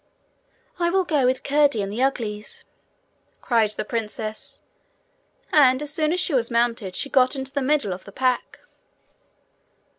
[0.79, 2.65] 'I will go with Curdie and the Uglies,'
[3.39, 4.59] cried the princess;
[5.53, 8.61] and as soon as she was mounted she got into the middle of the pack.